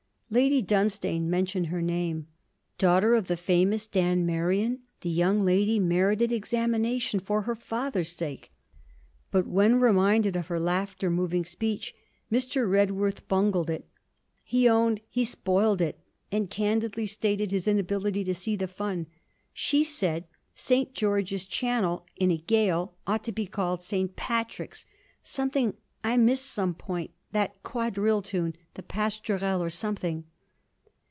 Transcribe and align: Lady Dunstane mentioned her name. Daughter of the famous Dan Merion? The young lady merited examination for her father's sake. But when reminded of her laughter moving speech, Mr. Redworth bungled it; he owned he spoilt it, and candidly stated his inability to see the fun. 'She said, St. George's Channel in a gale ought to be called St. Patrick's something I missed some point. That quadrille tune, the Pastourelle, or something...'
Lady 0.33 0.61
Dunstane 0.61 1.29
mentioned 1.29 1.65
her 1.67 1.81
name. 1.81 2.25
Daughter 2.77 3.15
of 3.15 3.27
the 3.27 3.35
famous 3.35 3.85
Dan 3.85 4.25
Merion? 4.25 4.79
The 5.01 5.09
young 5.09 5.41
lady 5.43 5.77
merited 5.77 6.31
examination 6.31 7.19
for 7.19 7.41
her 7.41 7.53
father's 7.53 8.13
sake. 8.13 8.49
But 9.29 9.45
when 9.45 9.81
reminded 9.81 10.37
of 10.37 10.47
her 10.47 10.57
laughter 10.57 11.09
moving 11.09 11.43
speech, 11.43 11.93
Mr. 12.31 12.65
Redworth 12.65 13.27
bungled 13.27 13.69
it; 13.69 13.85
he 14.45 14.69
owned 14.69 15.01
he 15.09 15.25
spoilt 15.25 15.81
it, 15.81 15.99
and 16.31 16.49
candidly 16.49 17.07
stated 17.07 17.51
his 17.51 17.67
inability 17.67 18.23
to 18.23 18.33
see 18.33 18.55
the 18.55 18.69
fun. 18.69 19.07
'She 19.53 19.83
said, 19.83 20.29
St. 20.53 20.93
George's 20.93 21.43
Channel 21.43 22.05
in 22.15 22.31
a 22.31 22.37
gale 22.37 22.95
ought 23.05 23.25
to 23.25 23.33
be 23.33 23.45
called 23.47 23.81
St. 23.83 24.15
Patrick's 24.15 24.85
something 25.23 25.73
I 26.05 26.15
missed 26.15 26.45
some 26.45 26.73
point. 26.73 27.11
That 27.33 27.63
quadrille 27.63 28.21
tune, 28.23 28.57
the 28.73 28.83
Pastourelle, 28.83 29.61
or 29.61 29.69
something...' 29.69 30.25